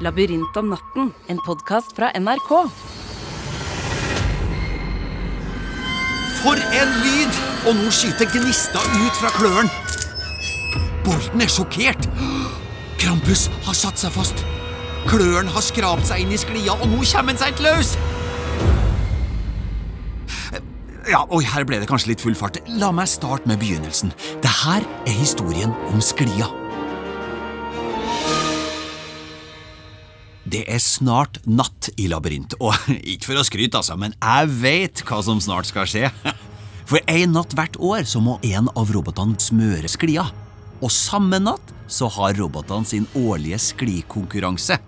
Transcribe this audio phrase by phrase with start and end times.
[0.00, 2.50] Labyrint om natten, en podkast fra NRK.
[6.42, 7.38] For en lyd!
[7.66, 9.70] Og nå skyter gnista ut fra kløren.
[11.06, 12.04] Bolten er sjokkert.
[13.00, 14.44] Krampus har satt seg fast.
[15.08, 17.96] Kløren har skrapt seg inn i sklia, og nå kommer han seg ikke løs!
[21.08, 22.60] Ja, oi, her ble det kanskje litt full fart.
[22.82, 24.12] La meg starte med begynnelsen.
[24.44, 26.52] Det her er historien om sklia.
[30.56, 32.72] Det er snart natt i labyrint, og
[33.12, 36.08] ikke for å skryte, altså, men jeg vet hva som snart skal skje.
[36.86, 40.22] For en natt hvert år så må en av robotene smøre sklia.
[40.78, 44.78] Og samme natt så har robotene sin årlige sklikonkurranse.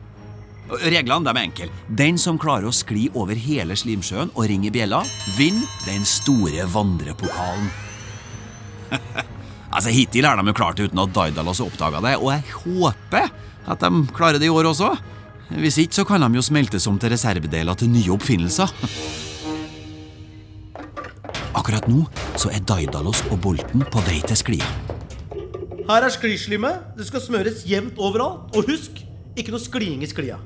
[0.68, 1.68] Reglene de er enkle.
[1.98, 5.02] Den som klarer å skli over hele Slimsjøen og ringe bjella,
[5.34, 7.68] vinner den store vandrepokalen.
[9.74, 13.32] altså, Hittil har de jo klart det uten at Daidalos oppdaga det, og jeg håper
[13.68, 14.94] at de klarer det i år også.
[15.48, 18.68] Hvis ikke så kan de jo smeltes om til reservedeler til nye oppfinnelser.
[21.56, 22.04] Akkurat nå
[22.36, 24.68] så er Daidalos og Bolten på vei til sklia.
[25.88, 26.92] Her er sklislimet.
[26.98, 28.52] Det skal smøres jevnt overalt.
[28.56, 29.00] Og husk,
[29.40, 30.36] ikke noe skliing i sklia.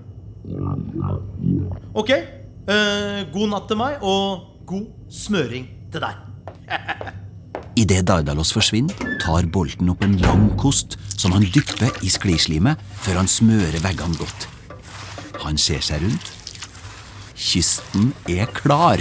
[1.98, 2.12] Ok.
[2.12, 6.22] Eh, god natt til meg, og god smøring til deg.
[7.82, 13.22] Idet Daidalos forsvinner, tar Bolten opp en lang kost som han dypper i sklislimet før
[13.24, 14.51] han smører veggene godt.
[15.42, 16.30] Han ser seg rundt.
[17.34, 19.00] Kysten er klar.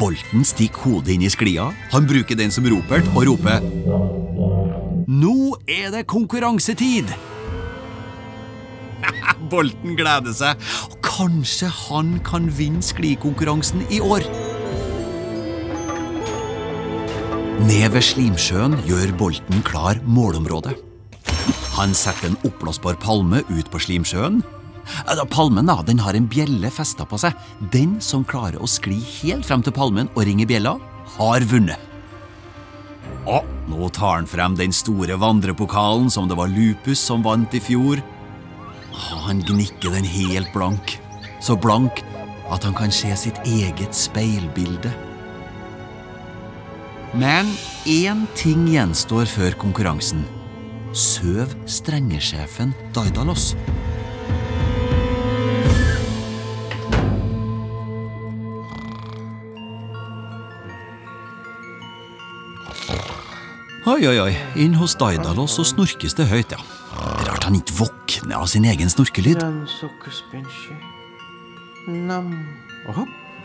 [0.00, 1.68] Bolten stikker hodet inn i sklia.
[1.92, 3.62] Han bruker den som ropert og roper
[5.04, 7.12] Nå er det konkurransetid!
[9.52, 10.58] Bolten gleder seg.
[10.88, 14.26] Og kanskje han kan vinne sklikonkurransen i år.
[17.64, 20.93] Ned ved Slimsjøen gjør Bolten klar målområdet.
[21.74, 24.42] Han setter en oppblåsbar palme ut på Slimsjøen.
[25.32, 27.34] Palmen da, den har en bjelle festa på seg.
[27.72, 30.76] Den som klarer å skli helt frem til palmen og ringe bjella,
[31.16, 31.80] har vunnet.
[33.26, 37.62] Og nå tar han frem den store vandrepokalen som det var Lupus som vant i
[37.64, 38.02] fjor.
[39.24, 40.98] Han gnikker den helt blank.
[41.42, 42.04] Så blank
[42.52, 44.92] at han kan se sitt eget speilbilde.
[47.18, 47.50] Men
[47.88, 50.24] én ting gjenstår før konkurransen.
[50.94, 53.56] Søv strengesjefen Daidalos.
[63.84, 64.30] Oi, oi, oi.
[64.54, 66.62] Inn hos Daidalos så snorkes det høyt, ja.
[67.26, 69.42] Rart han ikke våkner av sin egen snorkelyd.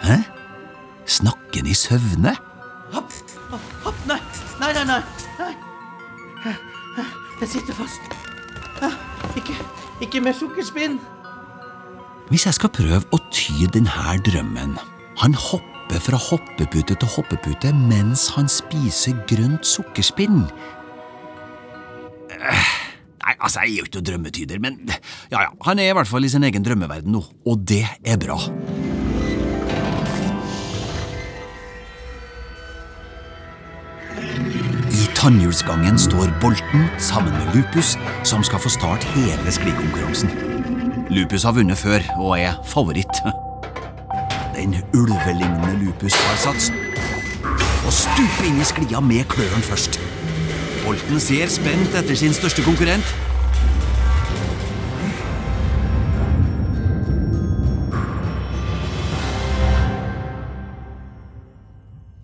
[0.06, 0.20] Hæ?
[1.18, 2.36] Snakker han i søvne?
[2.94, 3.18] Hopp,
[3.50, 4.06] hopp, hopp.
[4.06, 4.22] Nei,
[4.62, 4.86] nei, nei.
[4.86, 5.02] nei.
[7.40, 8.02] Jeg sitter fast.
[9.40, 9.56] Ikke,
[10.04, 10.98] ikke mer sukkerspinn.
[12.30, 14.76] Hvis jeg skal prøve å tyde denne drømmen
[15.22, 20.44] Han hopper fra hoppepute til hoppepute mens han spiser grønt sukkerspinn.
[22.30, 24.80] Nei, altså, jeg er jo ikke noen drømmetyder, men
[25.32, 28.22] ja, ja, han er i hvert fall i sin egen drømmeverden nå, og det er
[28.22, 28.40] bra.
[35.20, 40.30] Tannhjulsgangen står Bolten sammen med Lupus, som skal få starte hele sklikonkurransen.
[41.12, 43.20] Lupus har vunnet før og er favoritt.
[44.56, 46.70] Den ulvelignende Lupus har sats
[47.84, 50.00] og stuper inn i sklia med kløren først.
[50.86, 53.12] Bolten ser spent etter sin største konkurrent.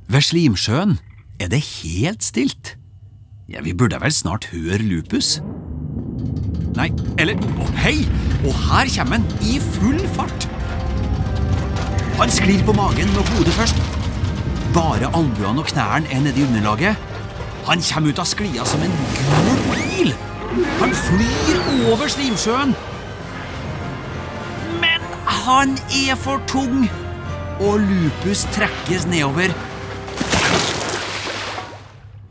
[0.07, 0.97] Ved Slimsjøen
[1.43, 2.77] er det helt stilt.
[3.49, 5.35] Ja, Vi burde vel snart høre Lupus?
[6.75, 6.87] Nei,
[7.21, 8.07] eller oh, hei!
[8.41, 10.47] Og her kommer han, i full fart!
[12.17, 13.77] Han sklir på magen med hodet først.
[14.73, 16.97] Bare albuene og knærne er nedi underlaget.
[17.69, 20.11] Han kommer ut av sklia som en gul bil!
[20.81, 22.73] Han flyr over Slimsjøen!
[24.81, 25.05] Men
[25.45, 26.89] han er for tung,
[27.61, 29.53] og Lupus trekkes nedover.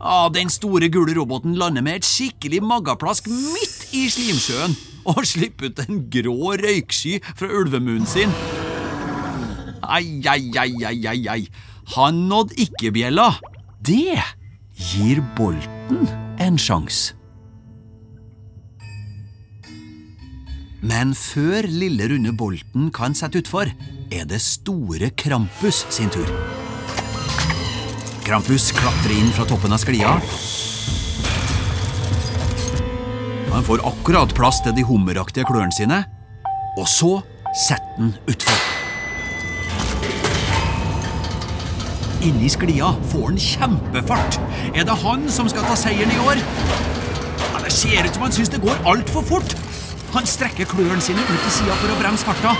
[0.05, 4.75] Ah, den store gule roboten lander med et skikkelig magaplask midt i Slimsjøen
[5.09, 8.29] og slipper ut en grå røyksky fra ulvemunnen sin.
[9.81, 11.41] Ai, ai, ai, ai, ai, ai.
[11.95, 13.31] Han nådde ikke bjella.
[13.81, 14.21] Det
[14.77, 16.05] gir Bolten
[16.41, 17.17] en sjanse.
[20.85, 23.73] Men før lille runde Bolten kan sette utfor,
[24.13, 26.29] er det store Krampus sin tur.
[28.25, 30.15] Krampus klatrer inn fra toppen av sklia.
[33.53, 35.99] Han får akkurat plass til de hummeraktige klørne sine,
[36.73, 37.11] og så
[37.67, 38.63] setter han utfor.
[42.25, 44.41] Inni sklia får han kjempefart.
[44.73, 46.41] Er det han som skal ta seieren i år?
[46.41, 49.53] Ja, det ser ut som han syns det går altfor fort.
[50.17, 52.57] Han strekker klørne sine ut til sida for å bremse farta.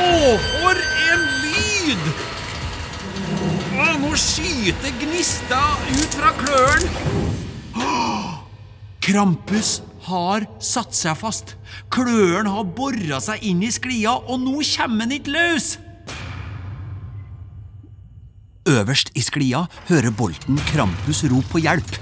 [0.00, 2.12] Å, for en lyd!
[4.10, 6.88] Nå skyter gnister ut fra klørne.
[9.06, 9.68] Krampus
[10.02, 11.52] har satt seg fast.
[11.94, 15.68] Klørne har bora seg inn i sklia, og nå kommer han ikke løs.
[18.66, 19.60] Øverst i sklia
[19.92, 21.92] hører Bolten Krampus rop på hjelp.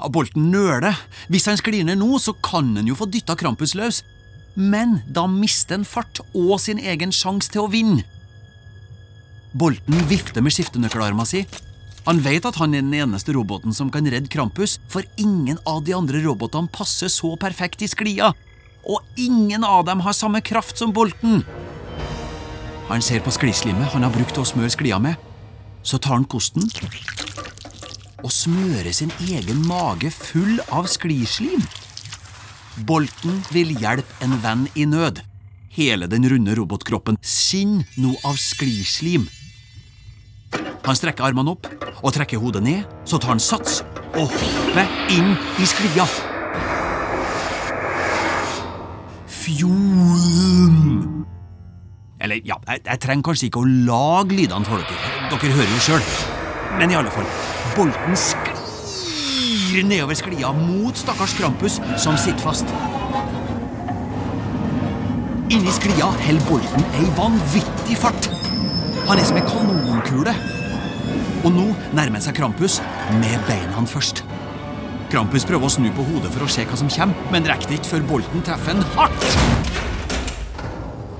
[0.00, 0.96] Ja, Bolten nøler.
[1.28, 4.00] Hvis han sklir ned nå, så kan han jo få dytta Krampus løs.
[4.56, 8.08] Men da mister han fart og sin egen sjanse til å vinne.
[9.52, 11.42] Bolten vifter med skiftenøkkelarma si.
[12.06, 15.82] Han vet at han er den eneste roboten som kan redde Krampus, for ingen av
[15.84, 18.30] de andre robotene passer så perfekt i sklia.
[18.88, 21.42] Og ingen av dem har samme kraft som Bolten.
[22.88, 25.18] Han ser på sklislimet han har brukt til å smøre sklia med.
[25.82, 26.66] Så tar han kosten
[28.20, 31.62] og smører sin egen mage full av sklislim.
[32.84, 35.22] Bolten vil hjelpe en venn i nød.
[35.72, 39.28] Hele den runde robotkroppen skinner nå av sklislim.
[40.86, 41.66] Han strekker armene opp
[42.00, 43.82] og trekker hodet ned, så tar han sats
[44.16, 46.06] og hopper inn i sklia.
[49.30, 51.26] Fjorden
[52.20, 54.96] Eller, ja, jeg, jeg trenger kanskje ikke å lage lydene for dere.
[55.30, 56.04] Dere hører jo sjøl.
[56.76, 57.28] Men i alle fall,
[57.76, 62.68] bolten sklir nedover sklia mot stakkars Krampus, som sitter fast.
[65.50, 68.28] Inni sklia holder bolten ei vanvittig fart.
[69.08, 70.59] Han er som en kanonkule.
[71.40, 72.80] Og nå nærmer han seg Krampus
[73.20, 74.22] med beina først.
[75.10, 77.96] Krampus prøver å snu på hodet for å se hva som kommer, men rekker ikke
[77.96, 79.24] før bolten treffer han hardt.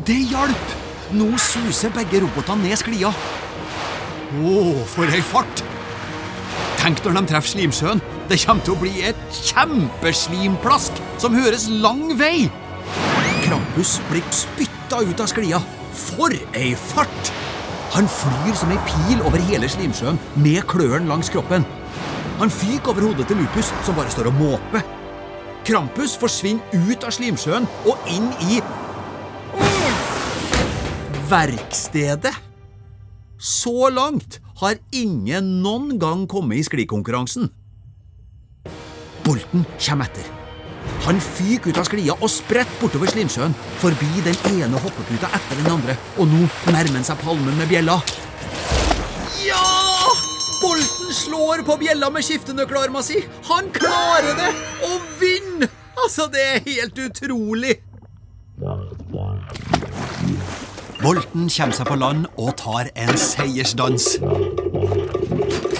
[0.06, 0.76] Det hjalp!
[1.10, 3.10] Nå suser begge robotene ned sklia.
[3.10, 4.54] Å,
[4.92, 5.64] for ei fart!
[6.78, 8.04] Tenk når de treffer Slimsjøen.
[8.30, 12.46] Det kommer til å bli et kjempeslimplask som høres lang vei.
[13.42, 15.64] Krampus blir spytta ut av sklia.
[16.06, 17.39] For ei fart!
[17.90, 21.66] Han flyr som ei pil over hele Slimsjøen med klørne langs kroppen.
[22.38, 24.84] Han fyker over hodet til Lupus, som bare står og måper.
[25.66, 28.60] Krampus forsvinner ut av Slimsjøen og inn i
[31.30, 32.32] Verkstedet.
[33.40, 37.50] Så langt har ingen noen gang kommet i sklikonkurransen.
[39.24, 40.39] Bolten kommer etter.
[41.06, 45.72] Han fyker ut av sklia og spretter bortover Slimsjøen, forbi den ene hoppeputa etter den
[45.72, 47.98] andre, og nå nærmer han seg palmen med bjella.
[49.46, 49.64] Ja!
[50.60, 53.22] Bolten slår på bjella med skiftenøkkelarma si.
[53.48, 54.50] Han klarer det
[54.90, 55.70] og vinner!
[56.00, 57.78] Altså, det er helt utrolig.
[61.00, 64.18] Bolten kommer seg på land og tar en seiersdans.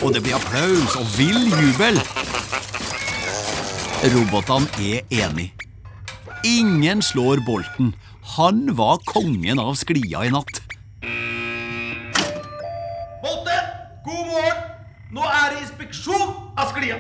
[0.01, 2.01] Og det blir applaus og vill jubel.
[4.01, 5.53] Robotene er enige.
[6.45, 7.91] Ingen slår Bolten.
[8.37, 10.61] Han var kongen av sklia i natt.
[13.21, 13.67] Bolten,
[14.07, 14.63] god morgen!
[15.13, 16.97] Nå er det inspeksjon av sklia.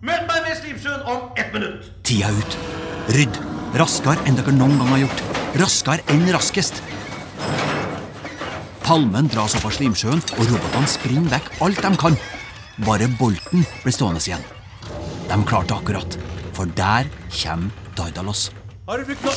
[0.00, 1.90] Møt meg ved Slimsjøen om ett minutt.
[2.08, 2.56] Tida ut.
[3.12, 3.36] Rydd.
[3.76, 5.20] Raskere enn dere noen gang har gjort.
[5.60, 6.80] Raskere enn raskest.
[8.86, 12.16] Palmen dras opp av Slimsjøen, og robotene springer vekk alt de kan.
[12.88, 14.48] Bare Bolten blir stående igjen.
[15.30, 16.16] De klarte akkurat,
[16.56, 18.48] for der kommer Daidalos.
[18.88, 19.34] Har du brukt noe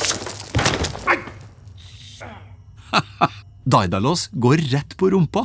[3.74, 5.44] Daidalos går rett på rumpa.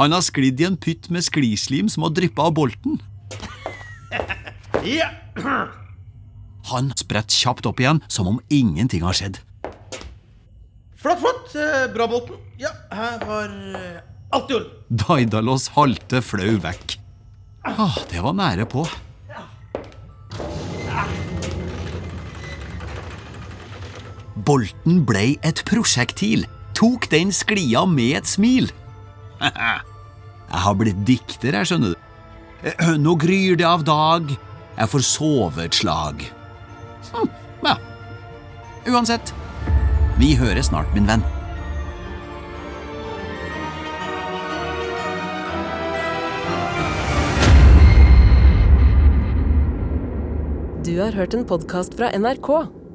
[0.00, 2.98] Han har sklidd i en pytt med sklislim som har dryppa av Bolten.
[6.72, 9.38] Han spretter kjapt opp igjen, som om ingenting har skjedd.
[10.98, 11.54] Flott, flott.
[11.54, 12.42] Eh, Bra, Bolten.
[12.58, 14.02] Ja, her var eh,
[14.34, 14.74] alt i orden.
[15.06, 16.98] Daidalos halter flau vekk.
[17.62, 18.86] Ah, det var nære på.
[24.46, 26.46] Bolten blei et prosjektil.
[26.74, 28.70] Tok den sklia med et smil.
[30.52, 32.08] Jeg har blitt dikter, jeg, skjønner du.
[32.68, 34.28] Eh, Nå gryr det av dag,
[34.76, 36.26] jeg får sove et slag.
[37.08, 37.30] Hm,
[37.64, 37.72] ja.
[38.92, 39.32] Uansett,
[40.20, 41.24] vi høres snart, min venn.
[50.84, 52.50] Du har hørt en podkast fra NRK.